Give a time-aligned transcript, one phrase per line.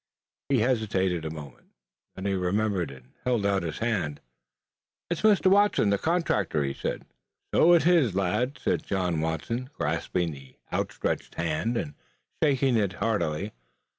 [0.49, 1.73] He hesitated a moment,
[2.15, 4.19] then he remembered and held out his hand.
[5.11, 5.45] "It's Mr.
[5.45, 7.05] Watson, the contractor," he said.
[7.53, 11.93] "So it is, lad," said John Watson, grasping the outstretched hand and
[12.41, 13.51] shaking it heartily.